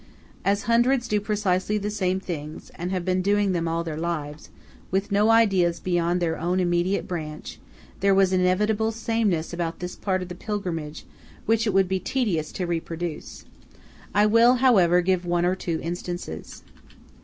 As 0.43 0.63
hundreds 0.63 1.07
do 1.07 1.21
precisely 1.21 1.77
the 1.77 1.91
same 1.91 2.19
things, 2.19 2.71
and 2.73 2.89
have 2.89 3.05
been 3.05 3.21
doing 3.21 3.51
them 3.51 3.67
all 3.67 3.83
their 3.83 3.99
lives, 3.99 4.49
with 4.89 5.11
no 5.11 5.29
ideas 5.29 5.79
beyond 5.79 6.19
their 6.19 6.39
own 6.39 6.59
immediate 6.59 7.07
branch, 7.07 7.59
there 7.99 8.15
was 8.15 8.33
an 8.33 8.39
inevitable 8.41 8.91
sameness 8.91 9.53
about 9.53 9.77
this 9.79 9.95
part 9.95 10.23
of 10.23 10.27
the 10.27 10.33
pilgrimage 10.33 11.05
which 11.45 11.67
it 11.67 11.73
would 11.75 11.87
be 11.87 11.99
tedious 11.99 12.51
to 12.53 12.65
reproduce. 12.65 13.45
I 14.11 14.25
will, 14.25 14.55
however, 14.55 15.01
give 15.01 15.23
one 15.23 15.45
or 15.45 15.53
two 15.53 15.79
instances. 15.83 16.63